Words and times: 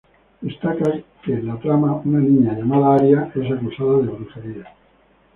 Destaca 0.41 0.93
que 1.23 1.31
en 1.33 1.45
la 1.45 1.59
trama 1.59 1.93
una 2.03 2.17
niña 2.17 2.53
llamada 2.57 2.95
Aria 2.95 3.31
es 3.35 3.51
acusada 3.51 3.97
de 3.97 4.07
brujería. 4.07 4.65